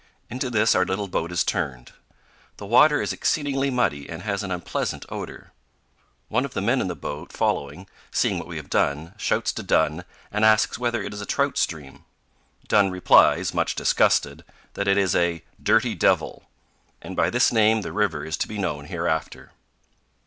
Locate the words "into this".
0.31-0.73